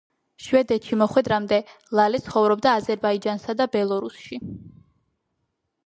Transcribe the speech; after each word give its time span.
შვედეთში 0.45 0.97
მოხვედრამდე 1.01 1.59
ლალე 2.01 2.23
ცხოვრობდა 2.29 2.75
აზერბაიჯანსა 2.81 3.59
და 3.61 3.71
ბელორუსში. 3.79 4.45